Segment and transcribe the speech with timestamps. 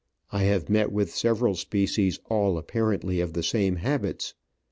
[0.31, 4.33] I have met with several species, all apparently of the same habits.